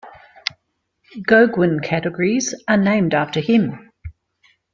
"Goguen 1.27 1.79
categories" 1.83 2.55
are 2.67 2.75
named 2.77 3.13
after 3.13 3.39
him. 3.39 3.91